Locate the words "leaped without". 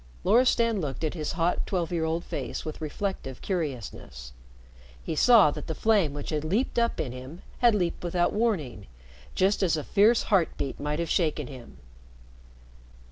7.75-8.33